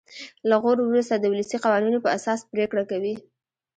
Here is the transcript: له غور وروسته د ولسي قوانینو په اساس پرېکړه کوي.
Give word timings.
له 0.49 0.55
غور 0.61 0.77
وروسته 0.81 1.15
د 1.17 1.25
ولسي 1.33 1.57
قوانینو 1.63 2.03
په 2.05 2.09
اساس 2.17 2.39
پرېکړه 2.53 2.83
کوي. 2.91 3.15